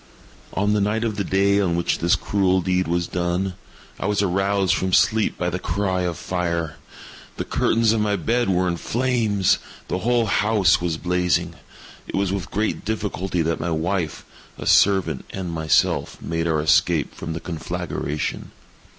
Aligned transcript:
On 0.53 0.73
the 0.73 0.81
night 0.81 1.03
of 1.03 1.15
the 1.15 1.23
day 1.23 1.59
on 1.59 1.75
which 1.75 1.99
this 1.99 2.15
cruel 2.15 2.59
deed 2.61 2.87
was 2.87 3.05
done, 3.05 3.53
I 3.99 4.07
was 4.07 4.23
aroused 4.23 4.73
from 4.73 4.93
sleep 4.93 5.37
by 5.37 5.51
the 5.51 5.59
cry 5.59 6.01
of 6.01 6.17
fire. 6.17 6.77
The 7.37 7.45
curtains 7.45 7.91
of 7.91 8.01
my 8.01 8.15
bed 8.15 8.49
were 8.49 8.67
in 8.67 8.77
flames. 8.77 9.59
The 9.89 9.99
whole 9.99 10.25
house 10.25 10.81
was 10.81 10.97
blazing. 10.97 11.53
It 12.07 12.15
was 12.15 12.31
with 12.33 12.49
great 12.49 12.83
difficulty 12.83 13.43
that 13.43 13.59
my 13.59 13.69
wife, 13.69 14.25
a 14.57 14.65
servant, 14.65 15.23
and 15.29 15.51
myself, 15.51 16.19
made 16.19 16.47
our 16.47 16.61
escape 16.61 17.13
from 17.13 17.33
the 17.33 17.39
conflagration. 17.39 18.49